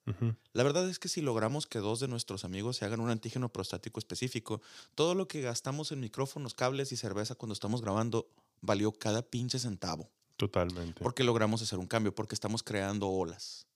La 0.54 0.64
verdad 0.64 0.90
es 0.90 1.00
que 1.00 1.08
si 1.08 1.22
logramos 1.22 1.66
que 1.66 1.80
dos 1.80 2.00
de 2.00 2.08
nuestros 2.08 2.44
amigos 2.44 2.78
se 2.78 2.86
hagan 2.86 3.00
un 3.00 3.10
antígeno 3.10 3.50
prostático 3.50 4.00
específico, 4.00 4.62
todo 4.96 5.16
lo 5.16 5.28
que 5.28 5.42
gastamos 5.42 5.92
en 5.92 6.02
micrófonos, 6.02 6.54
cables 6.54 6.92
y 6.92 6.98
cerveza 6.98 7.36
cuando 7.36 7.54
estamos 7.54 7.82
grabando 7.82 8.30
valió 8.60 8.92
cada 8.92 9.22
pinche 9.22 9.60
centavo. 9.60 10.10
Totalmente. 10.38 11.02
Porque 11.04 11.24
logramos 11.24 11.62
hacer 11.62 11.80
un 11.80 11.88
cambio, 11.88 12.14
porque 12.14 12.36
estamos 12.36 12.64
creando 12.64 13.08
olas. 13.08 13.68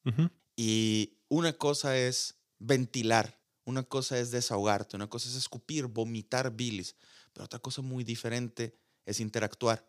Y 0.56 1.14
una 1.30 1.54
cosa 1.54 1.98
es 1.98 2.36
ventilar, 2.60 3.40
una 3.66 3.84
cosa 3.84 4.20
es 4.20 4.32
desahogarte, 4.32 4.96
una 4.96 5.08
cosa 5.08 5.30
es 5.30 5.36
escupir, 5.36 5.88
vomitar 5.88 6.56
bilis, 6.56 6.96
pero 7.34 7.46
otra 7.46 7.60
cosa 7.60 7.82
muy 7.82 8.04
diferente 8.04 8.78
es 9.06 9.20
interactuar. 9.20 9.88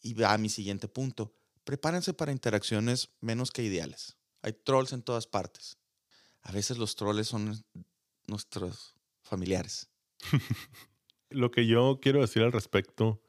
Y 0.00 0.14
va 0.14 0.32
a 0.32 0.38
mi 0.38 0.48
siguiente 0.48 0.88
punto. 0.88 1.32
Prepárense 1.64 2.12
para 2.14 2.32
interacciones 2.32 3.10
menos 3.20 3.50
que 3.50 3.62
ideales. 3.62 4.16
Hay 4.42 4.52
trolls 4.52 4.92
en 4.92 5.02
todas 5.02 5.26
partes. 5.26 5.78
A 6.42 6.52
veces 6.52 6.78
los 6.78 6.96
trolls 6.96 7.28
son 7.28 7.64
nuestros 8.26 8.94
familiares. 9.22 9.88
Lo 11.30 11.50
que 11.50 11.66
yo 11.66 12.00
quiero 12.02 12.20
decir 12.20 12.42
al 12.42 12.52
respecto 12.52 13.22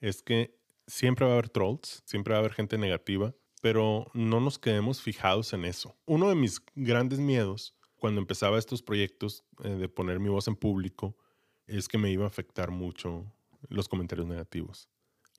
es 0.00 0.22
que 0.22 0.58
siempre 0.86 1.26
va 1.26 1.32
a 1.32 1.34
haber 1.34 1.48
trolls, 1.48 2.02
siempre 2.06 2.32
va 2.32 2.38
a 2.38 2.40
haber 2.40 2.54
gente 2.54 2.78
negativa, 2.78 3.34
pero 3.60 4.06
no 4.14 4.40
nos 4.40 4.58
quedemos 4.58 5.02
fijados 5.02 5.52
en 5.52 5.64
eso. 5.64 5.96
Uno 6.06 6.28
de 6.28 6.34
mis 6.34 6.62
grandes 6.74 7.18
miedos 7.18 7.74
cuando 7.96 8.20
empezaba 8.20 8.58
estos 8.58 8.82
proyectos 8.82 9.44
eh, 9.62 9.68
de 9.68 9.88
poner 9.88 10.20
mi 10.20 10.28
voz 10.28 10.48
en 10.48 10.56
público 10.56 11.16
es 11.66 11.86
que 11.86 11.98
me 11.98 12.10
iba 12.10 12.24
a 12.24 12.28
afectar 12.28 12.70
mucho 12.70 13.30
los 13.68 13.88
comentarios 13.88 14.26
negativos. 14.26 14.88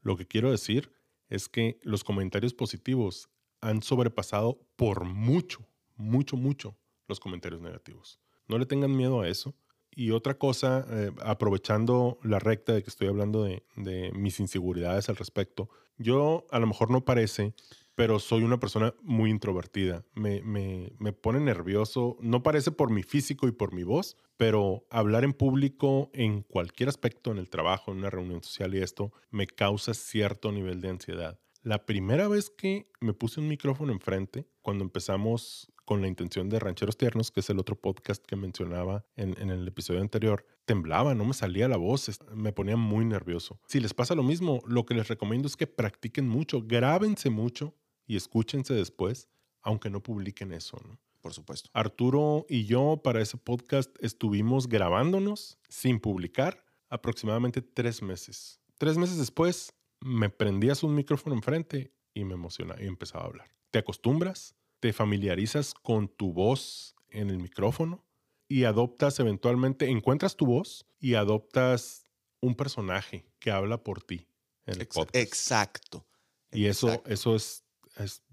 Lo 0.02 0.16
que 0.16 0.28
quiero 0.28 0.52
decir 0.52 0.92
es 1.32 1.50
que 1.50 1.80
los 1.82 2.04
comentarios 2.04 2.54
positivos 2.54 3.30
han 3.62 3.82
sobrepasado 3.82 4.60
por 4.76 5.06
mucho, 5.06 5.66
mucho, 5.96 6.38
mucho 6.38 6.78
los 7.08 7.20
comentarios 7.20 7.62
negativos. 7.62 8.20
No 8.48 8.58
le 8.58 8.66
tengan 8.66 8.96
miedo 8.96 9.22
a 9.22 9.28
eso. 9.28 9.56
Y 9.94 10.12
otra 10.12 10.38
cosa, 10.38 10.86
eh, 10.90 11.12
aprovechando 11.22 12.20
la 12.24 12.40
recta 12.40 12.74
de 12.74 12.84
que 12.84 12.90
estoy 12.90 13.08
hablando 13.08 13.44
de, 13.44 13.64
de 13.76 14.12
mis 14.14 14.40
inseguridades 14.40 15.10
al 15.10 15.18
respecto, 15.18 15.70
yo 15.98 16.46
a 16.52 16.60
lo 16.60 16.68
mejor 16.68 16.92
no 16.92 17.04
parece, 17.04 17.54
pero 17.96 18.20
soy 18.20 18.44
una 18.44 18.60
persona 18.60 18.94
muy 19.02 19.30
introvertida. 19.30 20.06
Me, 20.14 20.42
me, 20.42 20.94
me 21.00 21.14
pone 21.14 21.40
nervioso, 21.40 22.18
no 22.22 22.44
parece 22.44 22.72
por 22.72 22.92
mi 22.92 23.04
físico 23.04 23.48
y 23.48 23.52
por 23.52 23.74
mi 23.74 23.84
voz, 23.84 24.18
pero 24.38 24.86
hablar 24.90 25.24
en 25.24 25.34
público 25.34 26.10
en 26.14 26.42
cualquier 26.42 26.90
aspecto, 26.90 27.32
en 27.32 27.38
el 27.38 27.50
trabajo, 27.50 27.92
en 27.92 28.00
una 28.00 28.10
reunión 28.10 28.44
social 28.44 28.74
y 28.74 28.80
esto, 28.80 29.12
me 29.30 29.48
causa 29.48 29.94
cierto 29.94 30.52
nivel 30.52 30.82
de 30.82 30.90
ansiedad. 30.90 31.40
La 31.64 31.86
primera 31.86 32.28
vez 32.28 32.50
que 32.50 32.90
me 33.02 33.14
puse 33.14 33.40
un 33.40 33.48
micrófono 33.48 33.92
enfrente, 33.92 34.48
cuando 34.64 34.84
empezamos 34.84 35.72
con 35.86 36.02
la 36.02 36.08
intención 36.08 36.50
de 36.50 36.58
Rancheros 36.58 36.98
Tiernos, 36.98 37.30
que 37.30 37.42
es 37.42 37.50
el 37.52 37.60
otro 37.60 37.76
podcast 37.76 38.26
que 38.26 38.36
mencionaba 38.36 39.06
en, 39.16 39.36
en, 39.40 39.52
el 39.52 39.68
episodio 39.68 40.02
anterior, 40.02 40.46
temblaba, 40.66 41.14
no 41.14 41.26
me 41.26 41.34
salía 41.34 41.68
la 41.68 41.78
voz, 41.78 42.20
me 42.34 42.54
ponía 42.54 42.78
muy 42.78 43.06
nervioso. 43.06 43.60
Si 43.68 43.80
les 43.80 43.94
pasa 43.94 44.16
lo 44.16 44.24
mismo, 44.24 44.64
lo 44.66 44.86
que 44.86 44.96
les 44.96 45.08
recomiendo 45.08 45.48
es 45.48 45.56
que 45.56 45.68
practiquen 45.68 46.28
mucho, 46.28 46.64
grábense 46.64 47.30
mucho 47.30 47.76
y 48.12 48.18
escúchense 48.18 48.74
después, 48.74 49.30
aunque 49.62 49.90
no 49.90 50.04
publiquen 50.04 50.52
eso, 50.52 50.78
¿no? 50.86 51.00
Por 51.22 51.34
supuesto. 51.34 51.70
Arturo 51.72 52.46
y 52.50 52.66
yo 52.66 53.00
para 53.02 53.22
ese 53.22 53.38
podcast 53.38 53.90
estuvimos 54.02 54.68
grabándonos 54.68 55.58
sin 55.70 55.98
publicar 55.98 56.66
aproximadamente 56.90 57.62
tres 57.62 58.02
meses. 58.02 58.60
Tres 58.78 58.98
meses 58.98 59.18
después 59.18 59.74
me 60.02 60.30
prendías 60.30 60.84
un 60.84 60.94
micrófono 60.94 61.36
enfrente 61.36 61.94
y 62.14 62.26
me 62.26 62.34
emocionaba 62.34 62.82
y 62.84 62.88
empezaba 62.88 63.24
a 63.24 63.28
hablar. 63.28 63.56
Te 63.70 63.80
acostumbras, 63.80 64.56
te 64.82 64.92
familiarizas 64.92 65.74
con 65.74 66.10
tu 66.10 66.34
voz 66.34 66.98
en 67.12 67.30
el 67.30 67.38
micrófono 67.38 68.04
y 68.50 68.66
adoptas 68.66 69.22
eventualmente, 69.22 69.90
encuentras 69.90 70.36
tu 70.36 70.48
voz 70.48 70.86
y 71.00 71.14
adoptas 71.14 72.04
un 72.42 72.56
personaje 72.56 73.32
que 73.40 73.52
habla 73.52 73.82
por 73.82 74.04
ti 74.04 74.28
en 74.66 74.76
el 74.76 74.82
Ex 74.82 74.96
podcast. 74.96 75.16
Exacto. 75.16 76.06
Y 76.52 76.66
eso, 76.66 76.88
exacto. 76.90 77.10
eso 77.10 77.36
es, 77.36 77.64
es, 77.98 78.24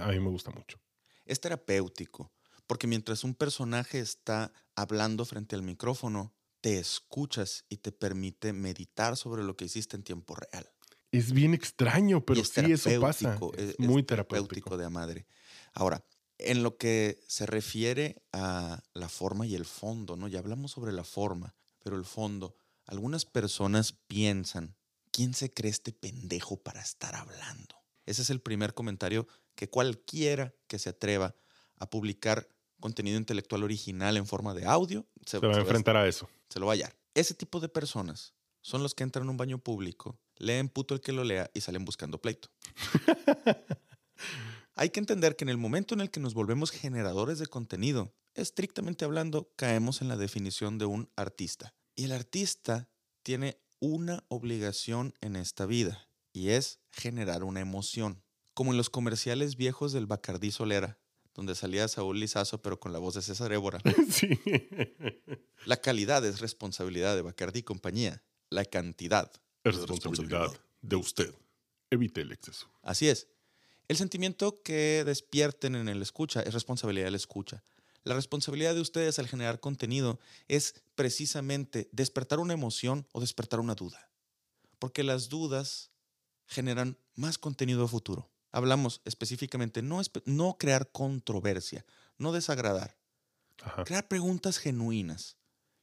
a 0.00 0.08
mí 0.08 0.20
me 0.20 0.28
gusta 0.30 0.50
mucho. 0.50 0.78
Es 1.24 1.40
terapéutico, 1.40 2.32
porque 2.66 2.86
mientras 2.86 3.24
un 3.24 3.34
personaje 3.34 4.00
está 4.00 4.52
hablando 4.74 5.24
frente 5.24 5.56
al 5.56 5.62
micrófono, 5.62 6.34
te 6.60 6.78
escuchas 6.78 7.64
y 7.68 7.78
te 7.78 7.92
permite 7.92 8.52
meditar 8.52 9.16
sobre 9.16 9.44
lo 9.44 9.56
que 9.56 9.64
hiciste 9.66 9.96
en 9.96 10.02
tiempo 10.02 10.34
real. 10.34 10.70
Es 11.12 11.32
bien 11.32 11.54
extraño, 11.54 12.24
pero 12.24 12.42
es 12.42 12.52
sí 12.52 12.70
eso 12.70 12.92
pasa. 12.98 13.44
terapéutico, 13.44 13.52
Es, 13.56 13.70
es- 13.70 13.78
muy 13.78 14.02
es 14.02 14.06
terapéutico. 14.06 14.76
de 14.76 14.88
madre. 14.90 15.26
Ahora, 15.72 16.04
en 16.38 16.62
lo 16.62 16.76
que 16.78 17.20
se 17.28 17.46
refiere 17.46 18.22
a 18.32 18.82
la 18.94 19.08
forma 19.08 19.46
y 19.46 19.54
el 19.54 19.64
fondo, 19.66 20.16
¿no? 20.16 20.28
Ya 20.28 20.38
hablamos 20.38 20.70
sobre 20.72 20.92
la 20.92 21.04
forma, 21.04 21.54
pero 21.80 21.96
el 21.96 22.04
fondo. 22.04 22.56
Algunas 22.86 23.24
personas 23.24 23.92
piensan, 23.92 24.76
¿quién 25.12 25.34
se 25.34 25.52
cree 25.52 25.70
este 25.70 25.92
pendejo 25.92 26.56
para 26.62 26.80
estar 26.80 27.14
hablando? 27.14 27.79
Ese 28.10 28.22
es 28.22 28.30
el 28.30 28.40
primer 28.40 28.74
comentario 28.74 29.28
que 29.54 29.70
cualquiera 29.70 30.52
que 30.66 30.80
se 30.80 30.88
atreva 30.88 31.36
a 31.78 31.88
publicar 31.88 32.48
contenido 32.80 33.16
intelectual 33.16 33.62
original 33.62 34.16
en 34.16 34.26
forma 34.26 34.52
de 34.52 34.66
audio 34.66 35.06
se, 35.24 35.38
Se 35.38 35.46
va 35.46 35.54
a 35.54 35.60
enfrentar 35.60 35.96
a 35.96 36.08
eso. 36.08 36.28
se 36.48 36.58
lo 36.58 36.66
va 36.66 36.72
a 36.72 36.74
hallar. 36.74 36.96
Ese 37.14 37.34
tipo 37.34 37.60
de 37.60 37.68
personas 37.68 38.34
son 38.62 38.82
los 38.82 38.96
que 38.96 39.04
entran 39.04 39.28
a 39.28 39.30
un 39.30 39.36
baño 39.36 39.58
público, 39.58 40.18
leen 40.34 40.68
puto 40.68 40.94
el 40.94 41.00
que 41.00 41.12
lo 41.12 41.22
lea 41.22 41.52
y 41.54 41.60
salen 41.60 41.84
buscando 41.84 42.20
pleito. 42.20 42.50
Hay 44.74 44.90
que 44.90 44.98
entender 44.98 45.36
que 45.36 45.44
en 45.44 45.50
el 45.50 45.58
momento 45.58 45.94
en 45.94 46.00
el 46.00 46.10
que 46.10 46.18
nos 46.18 46.34
volvemos 46.34 46.72
generadores 46.72 47.38
de 47.38 47.46
contenido, 47.46 48.12
estrictamente 48.34 49.04
hablando, 49.04 49.52
caemos 49.54 50.02
en 50.02 50.08
la 50.08 50.16
definición 50.16 50.78
de 50.78 50.86
un 50.86 51.12
artista. 51.14 51.76
Y 51.94 52.06
el 52.06 52.12
artista 52.12 52.88
tiene 53.22 53.60
una 53.78 54.24
obligación 54.26 55.14
en 55.20 55.36
esta 55.36 55.64
vida 55.64 56.09
y 56.32 56.50
es 56.50 56.80
generar 56.90 57.44
una 57.44 57.60
emoción. 57.60 58.22
Como 58.54 58.72
en 58.72 58.76
los 58.76 58.90
comerciales 58.90 59.56
viejos 59.56 59.92
del 59.92 60.06
Bacardí 60.06 60.50
Solera, 60.50 60.98
donde 61.34 61.54
salía 61.54 61.88
Saúl 61.88 62.20
Lizazo 62.20 62.60
pero 62.60 62.80
con 62.80 62.92
la 62.92 62.98
voz 62.98 63.14
de 63.14 63.22
César 63.22 63.52
Évora. 63.52 63.80
sí. 64.10 64.38
La 65.64 65.80
calidad 65.80 66.24
es 66.24 66.40
responsabilidad 66.40 67.14
de 67.16 67.22
Bacardi 67.22 67.60
y 67.60 67.62
compañía. 67.62 68.22
La 68.48 68.64
cantidad 68.64 69.30
Es 69.64 69.76
responsabilidad 69.76 70.50
de 70.82 70.96
usted. 70.96 71.34
Evite 71.90 72.22
el 72.22 72.32
exceso. 72.32 72.70
Así 72.82 73.08
es. 73.08 73.28
El 73.88 73.96
sentimiento 73.96 74.62
que 74.62 75.02
despierten 75.04 75.74
en 75.74 75.88
el 75.88 76.02
escucha 76.02 76.42
es 76.42 76.54
responsabilidad 76.54 77.06
del 77.06 77.14
escucha. 77.14 77.64
La 78.04 78.14
responsabilidad 78.14 78.74
de 78.74 78.80
ustedes 78.80 79.18
al 79.18 79.28
generar 79.28 79.60
contenido 79.60 80.18
es 80.48 80.74
precisamente 80.94 81.88
despertar 81.92 82.38
una 82.38 82.54
emoción 82.54 83.06
o 83.12 83.20
despertar 83.20 83.60
una 83.60 83.74
duda. 83.74 84.10
Porque 84.78 85.02
las 85.02 85.28
dudas 85.28 85.89
generan 86.50 86.98
más 87.14 87.38
contenido 87.38 87.88
futuro. 87.88 88.28
hablamos 88.52 89.00
específicamente 89.04 89.80
no, 89.80 90.00
no 90.24 90.56
crear 90.58 90.90
controversia, 90.90 91.86
no 92.18 92.32
desagradar, 92.32 92.96
crear 93.84 94.08
preguntas 94.08 94.58
genuinas 94.58 95.36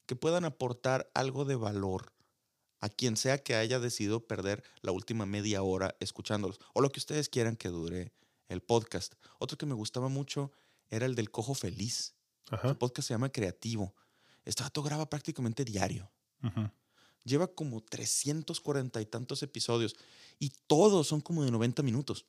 que 0.06 0.18
puedan 0.18 0.44
aportar 0.44 1.10
algo 1.14 1.46
de 1.46 1.56
valor 1.56 2.14
a 2.80 2.90
quien 2.90 3.18
sea 3.18 3.42
que 3.42 3.56
haya 3.56 3.80
decidido 3.80 4.28
perder 4.28 4.64
la 4.82 4.92
última 4.92 5.26
media 5.26 5.64
hora 5.64 5.96
escuchándolos 6.00 6.60
o 6.74 6.82
lo 6.82 6.92
que 6.92 7.00
ustedes 7.00 7.30
quieran 7.30 7.56
que 7.56 7.70
dure 7.70 8.14
el 8.50 8.62
podcast. 8.62 9.16
Otro 9.40 9.58
que 9.58 9.66
me 9.66 9.74
gustaba 9.74 10.10
mucho 10.10 10.52
era 10.90 11.06
el 11.06 11.16
del 11.16 11.32
Cojo 11.32 11.54
Feliz. 11.54 12.16
El 12.64 12.78
podcast 12.78 13.08
se 13.08 13.14
llama 13.14 13.30
Creativo. 13.30 13.96
Este 14.46 14.64
vato 14.64 14.84
graba 14.84 15.10
prácticamente 15.10 15.66
diario. 15.66 16.12
Lleva 17.28 17.48
como 17.48 17.82
340 17.82 19.02
y 19.02 19.06
tantos 19.06 19.44
episodios 19.44 19.96
y 20.40 20.54
todos 20.66 21.08
son 21.08 21.20
como 21.20 21.44
de 21.44 21.52
90 21.52 21.84
minutos. 21.84 22.26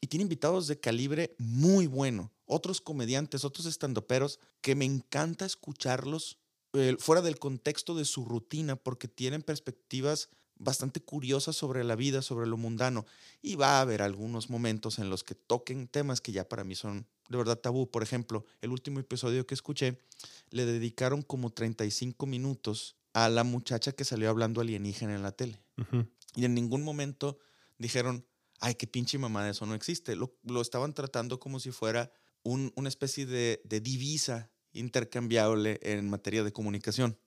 Y 0.00 0.06
tiene 0.06 0.22
invitados 0.22 0.66
de 0.68 0.80
calibre 0.80 1.34
muy 1.38 1.86
bueno. 1.86 2.32
Otros 2.46 2.80
comediantes, 2.80 3.44
otros 3.44 3.66
estandoperos 3.66 4.40
que 4.62 4.74
me 4.74 4.86
encanta 4.86 5.44
escucharlos 5.44 6.38
eh, 6.72 6.96
fuera 6.98 7.20
del 7.20 7.38
contexto 7.38 7.94
de 7.94 8.06
su 8.06 8.24
rutina 8.24 8.76
porque 8.76 9.06
tienen 9.06 9.42
perspectivas 9.42 10.30
bastante 10.56 11.00
curiosas 11.00 11.54
sobre 11.54 11.84
la 11.84 11.94
vida, 11.94 12.22
sobre 12.22 12.46
lo 12.46 12.56
mundano. 12.56 13.04
Y 13.42 13.56
va 13.56 13.78
a 13.78 13.80
haber 13.82 14.00
algunos 14.00 14.48
momentos 14.48 14.98
en 14.98 15.10
los 15.10 15.24
que 15.24 15.34
toquen 15.34 15.88
temas 15.88 16.20
que 16.22 16.32
ya 16.32 16.48
para 16.48 16.64
mí 16.64 16.74
son 16.74 17.06
de 17.28 17.36
verdad 17.36 17.58
tabú. 17.58 17.90
Por 17.90 18.02
ejemplo, 18.02 18.46
el 18.62 18.70
último 18.70 19.00
episodio 19.00 19.46
que 19.46 19.54
escuché, 19.54 19.98
le 20.50 20.64
dedicaron 20.64 21.22
como 21.22 21.50
35 21.50 22.26
minutos 22.26 22.96
a 23.24 23.28
la 23.28 23.44
muchacha 23.44 23.92
que 23.92 24.04
salió 24.04 24.30
hablando 24.30 24.60
alienígena 24.60 25.14
en 25.14 25.22
la 25.22 25.32
tele. 25.32 25.62
Y 26.34 26.44
en 26.44 26.54
ningún 26.54 26.82
momento 26.82 27.38
dijeron, 27.78 28.26
ay, 28.60 28.74
qué 28.74 28.86
pinche 28.86 29.18
mamá, 29.18 29.48
eso 29.48 29.66
no 29.66 29.74
existe. 29.74 30.16
Lo, 30.16 30.32
estaban 30.60 30.94
tratando 30.94 31.40
como 31.40 31.60
si 31.60 31.70
fuera 31.70 32.12
una 32.42 32.88
especie 32.88 33.26
de, 33.26 33.60
divisa 33.82 34.50
intercambiable 34.72 35.80
en 35.82 36.08
materia 36.08 36.44
de 36.44 36.52
comunicación. 36.52 37.18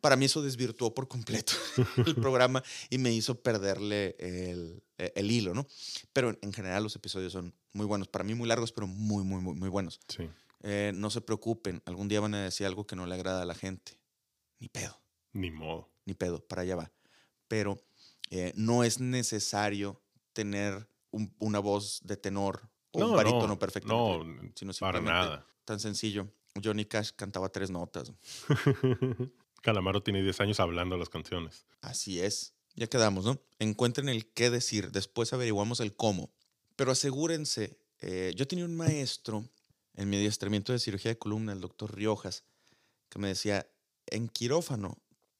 Para 0.00 0.16
mí 0.16 0.24
eso 0.24 0.42
desvirtuó 0.42 0.94
por 0.94 1.06
completo 1.06 1.52
el 2.06 2.16
programa 2.16 2.62
y 2.90 2.98
me 2.98 3.12
hizo 3.12 3.40
perderle 3.40 4.16
el, 4.18 4.82
e, 4.98 5.12
el, 5.14 5.30
hilo, 5.30 5.54
¿no? 5.54 5.64
Pero 6.12 6.36
en 6.42 6.52
general 6.52 6.82
los 6.82 6.96
episodios 6.96 7.32
son 7.32 7.54
muy 7.72 7.86
buenos. 7.86 8.08
Para 8.08 8.24
mí 8.24 8.34
muy 8.34 8.48
largos, 8.48 8.72
pero 8.72 8.88
muy, 8.88 9.22
muy, 9.22 9.40
muy, 9.40 9.54
muy 9.54 9.68
buenos. 9.68 10.00
Sí. 10.08 10.28
Eh, 10.64 10.92
no 10.94 11.08
se 11.10 11.20
preocupen, 11.20 11.82
algún 11.86 12.08
día 12.08 12.20
van 12.20 12.34
a 12.34 12.42
decir 12.42 12.66
algo 12.66 12.86
que 12.86 12.96
no 12.96 13.06
le 13.06 13.14
agrada 13.14 13.42
a 13.42 13.44
la 13.44 13.54
gente. 13.54 14.01
Ni 14.62 14.68
pedo. 14.68 14.96
Ni 15.32 15.50
modo. 15.50 15.90
Ni 16.04 16.14
pedo, 16.14 16.38
para 16.38 16.62
allá 16.62 16.76
va. 16.76 16.92
Pero 17.48 17.82
eh, 18.30 18.52
no 18.54 18.84
es 18.84 19.00
necesario 19.00 20.00
tener 20.32 20.88
una 21.40 21.58
voz 21.58 22.00
de 22.04 22.16
tenor 22.16 22.70
o 22.92 23.04
un 23.04 23.16
barítono 23.16 23.58
perfecto. 23.58 23.88
No, 23.88 24.24
sino 24.54 24.72
para 24.78 25.00
nada. 25.00 25.44
Tan 25.64 25.80
sencillo. 25.80 26.28
Johnny 26.62 26.84
Cash 26.84 27.10
cantaba 27.16 27.48
tres 27.48 27.70
notas. 27.70 28.12
Calamaro 29.62 30.00
tiene 30.00 30.22
10 30.22 30.40
años 30.42 30.60
hablando 30.60 30.96
las 30.96 31.08
canciones. 31.08 31.66
Así 31.80 32.20
es. 32.20 32.54
Ya 32.76 32.86
quedamos, 32.86 33.24
¿no? 33.24 33.42
Encuentren 33.58 34.08
el 34.08 34.32
qué 34.32 34.48
decir, 34.48 34.92
después 34.92 35.32
averiguamos 35.32 35.80
el 35.80 35.96
cómo. 35.96 36.30
Pero 36.76 36.92
asegúrense, 36.92 37.80
eh, 37.98 38.32
yo 38.36 38.46
tenía 38.46 38.64
un 38.64 38.76
maestro 38.76 39.44
en 39.94 40.08
mi 40.08 40.18
adiestramiento 40.18 40.72
de 40.72 40.78
cirugía 40.78 41.10
de 41.10 41.18
columna, 41.18 41.52
el 41.52 41.60
doctor 41.60 41.96
Riojas, 41.96 42.44
que 43.08 43.18
me 43.18 43.28
decía, 43.28 43.66
en 44.06 44.28
quirófano, 44.28 44.98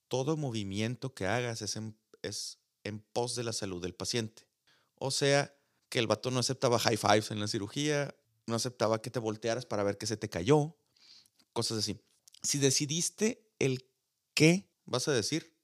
todo 0.08 0.36
movimiento 0.36 1.14
que 1.14 1.26
hagas 1.26 1.62
es 1.62 1.76
en, 1.76 3.00
pos 3.12 3.34
de 3.34 3.44
la 3.44 3.52
salud 3.52 3.82
del 3.82 3.94
paciente. 3.94 4.46
O 4.96 5.10
sea, 5.10 5.54
que 5.88 5.98
el 5.98 6.06
vato 6.06 6.30
no 6.30 6.40
aceptaba 6.40 6.78
high 6.78 6.96
fives 6.96 7.30
en 7.30 7.40
la 7.40 7.48
cirugía, 7.48 8.14
no 8.46 8.54
aceptaba 8.54 9.00
que 9.00 9.10
te 9.10 9.18
voltearas 9.18 9.66
para 9.66 9.82
ver 9.82 9.98
que 9.98 10.06
se 10.06 10.16
te 10.16 10.28
cayó, 10.28 10.76
cosas 11.52 11.78
así. 11.78 12.00
Si 12.42 12.58
decidiste 12.58 13.50
el 13.58 13.88
qué, 14.34 14.70
vas 14.84 15.08
a 15.08 15.12
decir, 15.12 15.56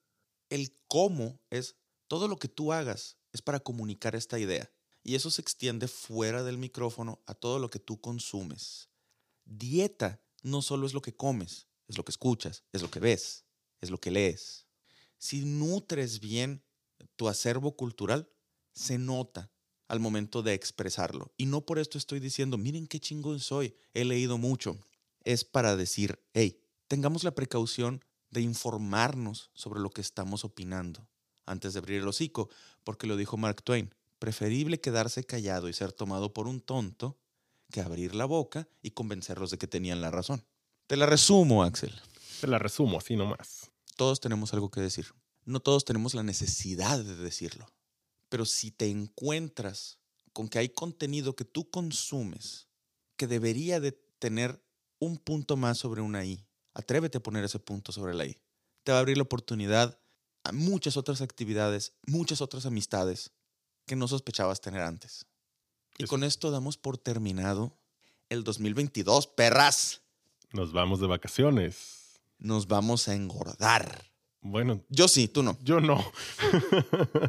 el 0.51 0.77
cómo 0.87 1.41
es 1.51 1.77
todo 2.07 2.27
lo 2.29 2.39
que 2.39 2.49
tú 2.49 2.73
hagas 2.73 3.19
es 3.33 3.43
para 3.43 3.61
comunicar 3.61 4.15
esta 4.15 4.39
idea. 4.39 4.71
Y 5.05 5.15
eso 5.15 5.31
se 5.31 5.43
extiende 5.43 5.89
fuera 5.89 6.43
del 6.43 6.59
micrófono 6.59 7.23
a 7.27 7.35
todo 7.35 7.59
lo 7.59 7.71
que 7.71 7.79
tú 7.79 8.01
consumes. 8.01 8.89
Dieta 9.45 10.21
no 10.43 10.63
solo 10.63 10.87
es 10.87 10.95
lo 10.95 11.03
que 11.03 11.15
comes, 11.15 11.68
es 11.89 11.97
lo 11.97 12.05
que 12.05 12.13
escuchas, 12.13 12.65
es 12.73 12.83
lo 12.83 12.91
que 12.91 13.01
ves, 13.01 13.45
es 13.81 13.91
lo 13.91 13.99
que 13.99 14.11
lees. 14.11 14.67
Si 15.19 15.45
nutres 15.45 16.21
bien 16.21 16.63
tu 17.17 17.29
acervo 17.29 17.77
cultural, 17.77 18.31
se 18.73 18.99
nota 18.99 19.51
al 19.89 20.01
momento 20.01 20.43
de 20.43 20.55
expresarlo. 20.55 21.33
Y 21.37 21.47
no 21.47 21.65
por 21.65 21.79
esto 21.79 21.99
estoy 21.99 22.21
diciendo, 22.21 22.59
miren 22.59 22.87
qué 22.87 23.01
chingón 23.01 23.41
soy, 23.41 23.75
he 23.95 24.05
leído 24.05 24.39
mucho. 24.39 24.79
Es 25.25 25.45
para 25.45 25.77
decir, 25.77 26.23
hey, 26.35 26.63
tengamos 26.87 27.25
la 27.25 27.35
precaución 27.35 28.05
de 28.31 28.43
informarnos 28.43 29.51
sobre 29.55 29.81
lo 29.81 29.91
que 29.91 30.03
estamos 30.03 30.45
opinando 30.45 31.09
antes 31.47 31.73
de 31.73 31.79
abrir 31.79 32.03
el 32.03 32.09
hocico, 32.09 32.51
porque 32.85 33.07
lo 33.07 33.17
dijo 33.17 33.39
Mark 33.39 33.63
Twain, 33.63 33.95
preferible 34.19 34.81
quedarse 34.81 35.25
callado 35.25 35.69
y 35.69 35.73
ser 35.73 35.93
tomado 35.93 36.35
por 36.35 36.47
un 36.47 36.61
tonto 36.61 37.19
que 37.71 37.81
abrir 37.81 38.15
la 38.15 38.27
boca 38.27 38.69
y 38.83 38.91
convencerlos 38.91 39.51
de 39.51 39.59
que 39.59 39.67
tenían 39.67 40.01
la 40.01 40.11
razón. 40.11 40.45
Te 40.89 40.97
la 40.97 41.05
resumo, 41.05 41.65
Axel. 41.65 41.93
Te 42.41 42.47
la 42.47 42.59
resumo, 42.59 42.97
así 42.97 43.15
nomás. 43.15 43.71
Todos 43.97 44.21
tenemos 44.21 44.55
algo 44.55 44.71
que 44.71 44.81
decir. 44.81 45.05
No 45.45 45.61
todos 45.61 45.85
tenemos 45.85 46.15
la 46.15 46.23
necesidad 46.23 46.99
de 46.99 47.15
decirlo. 47.15 47.71
Pero 48.31 48.47
si 48.47 48.71
te 48.71 48.89
encuentras 48.89 49.99
con 50.33 50.49
que 50.49 50.59
hay 50.59 50.71
contenido 50.71 51.37
que 51.37 51.45
tú 51.45 51.69
consumes 51.69 52.69
que 53.19 53.27
debería 53.27 53.81
de 53.81 53.93
tener 53.93 54.65
un 54.99 55.19
punto 55.19 55.59
más 55.59 55.77
sobre 55.77 56.01
una 56.01 56.25
I, 56.25 56.43
atrévete 56.73 57.19
a 57.19 57.23
poner 57.23 57.45
ese 57.45 57.59
punto 57.59 57.93
sobre 57.93 58.15
la 58.15 58.25
I. 58.25 58.39
Te 58.83 58.93
va 58.93 58.97
a 58.97 59.01
abrir 59.01 59.19
la 59.19 59.25
oportunidad 59.25 60.01
a 60.43 60.53
muchas 60.53 60.97
otras 60.97 61.21
actividades, 61.21 61.93
muchas 62.07 62.41
otras 62.41 62.65
amistades 62.65 63.33
que 63.85 63.95
no 63.95 64.09
sospechabas 64.09 64.63
tener 64.63 64.81
antes. 64.81 65.27
Y 65.99 66.07
con 66.07 66.25
esto 66.25 66.51
damos 66.51 66.79
por 66.79 66.97
terminado 66.97 67.77
el 68.31 68.43
2022, 68.43 69.27
perras. 69.27 70.01
Nos 70.53 70.73
vamos 70.73 71.01
de 71.01 71.07
vacaciones. 71.07 72.21
Nos 72.39 72.67
vamos 72.67 73.09
a 73.09 73.15
engordar. 73.15 74.11
Bueno. 74.41 74.85
Yo 74.89 75.09
sí, 75.09 75.29
tú 75.29 75.43
no. 75.43 75.59
Yo 75.63 75.81
no. 75.81 76.05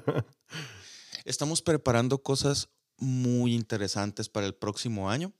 Estamos 1.26 1.62
preparando 1.62 2.24
cosas 2.24 2.70
muy 2.98 3.54
interesantes 3.54 4.30
para 4.30 4.48
el 4.48 4.56
próximo 4.56 5.10
año. 5.10 5.34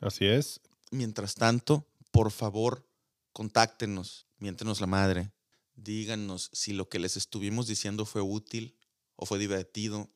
Así 0.00 0.26
es. 0.26 0.60
Mientras 0.90 1.34
tanto, 1.34 1.86
por 2.10 2.30
favor, 2.30 2.86
contáctenos, 3.32 4.26
miéntenos 4.38 4.80
la 4.80 4.86
madre, 4.86 5.32
díganos 5.74 6.50
si 6.52 6.72
lo 6.72 6.88
que 6.88 6.98
les 6.98 7.16
estuvimos 7.16 7.66
diciendo 7.66 8.04
fue 8.04 8.22
útil 8.22 8.76
o 9.16 9.26
fue 9.26 9.38
divertido 9.38 10.08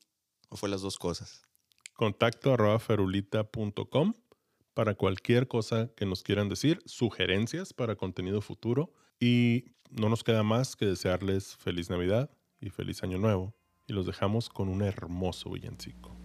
o 0.48 0.56
fue 0.56 0.68
las 0.68 0.82
dos 0.82 0.98
cosas. 0.98 1.42
Contacto 1.94 2.52
arroba 2.52 2.78
ferulita.com 2.78 4.14
para 4.78 4.94
cualquier 4.94 5.48
cosa 5.48 5.90
que 5.96 6.06
nos 6.06 6.22
quieran 6.22 6.48
decir, 6.48 6.80
sugerencias 6.86 7.72
para 7.72 7.96
contenido 7.96 8.40
futuro 8.40 8.92
y 9.18 9.72
no 9.90 10.08
nos 10.08 10.22
queda 10.22 10.44
más 10.44 10.76
que 10.76 10.86
desearles 10.86 11.56
feliz 11.56 11.90
Navidad 11.90 12.30
y 12.60 12.70
feliz 12.70 13.02
Año 13.02 13.18
Nuevo 13.18 13.56
y 13.88 13.92
los 13.92 14.06
dejamos 14.06 14.48
con 14.48 14.68
un 14.68 14.82
hermoso 14.82 15.50
villancico. 15.50 16.16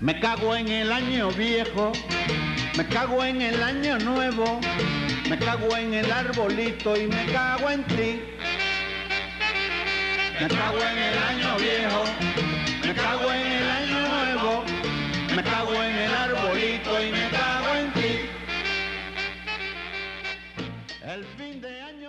Me 0.00 0.18
cago 0.18 0.56
en 0.56 0.68
el 0.68 0.90
año 0.92 1.30
viejo, 1.32 1.92
me 2.74 2.88
cago 2.88 3.22
en 3.22 3.42
el 3.42 3.62
año 3.62 3.98
nuevo, 3.98 4.58
me 5.28 5.38
cago 5.38 5.76
en 5.76 5.92
el 5.92 6.10
arbolito 6.10 6.96
y 6.96 7.06
me 7.06 7.26
cago 7.32 7.68
en 7.68 7.84
ti. 7.84 8.20
Me 10.40 10.48
cago 10.48 10.78
en 10.78 10.98
el 10.98 11.18
año 11.18 11.58
viejo, 11.58 12.04
me 12.82 12.94
cago 12.94 13.30
en 13.30 13.46
el 13.46 13.68
año 13.68 13.85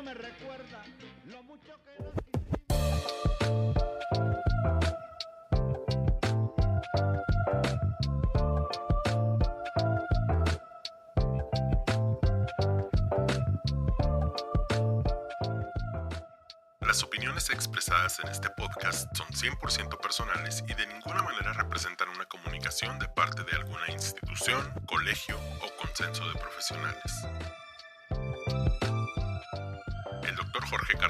me 0.08 0.14
recuerda 0.14 0.86
lo 1.26 1.44
mucho 1.44 1.74
que... 1.84 1.98
Las 16.80 17.04
opiniones 17.04 17.50
expresadas 17.50 18.20
en 18.20 18.30
este 18.30 18.50
podcast 18.52 19.14
son 19.14 19.28
100% 19.28 20.00
personales 20.00 20.64
y 20.70 20.74
de 20.74 20.88
ninguna 20.88 21.22
manera 21.22 21.52
representan 21.52 22.08
una 22.08 22.24
comunicación 22.28 22.98
de 23.00 23.10
parte 23.10 23.44
de 23.44 23.58
alguna 23.58 23.92
institución, 23.92 24.72
colegio 24.86 25.38
o 25.38 25.82
consenso 25.82 26.26
de 26.30 26.40
profesionales. 26.40 27.28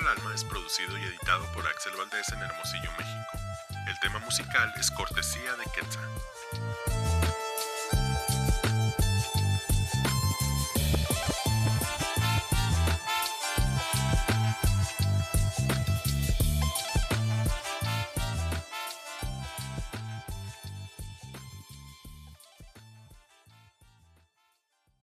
El 0.00 0.08
Alma 0.08 0.34
es 0.34 0.44
producido 0.44 0.98
y 0.98 1.02
editado 1.04 1.50
por 1.52 1.66
Axel 1.66 1.94
Valdés 1.96 2.28
en 2.28 2.42
Hermosillo, 2.42 2.90
México. 2.98 3.38
El 3.88 3.98
tema 4.00 4.18
musical 4.18 4.70
es 4.78 4.90
cortesía 4.90 5.52
de 5.56 5.64
Quetzal. 5.72 6.10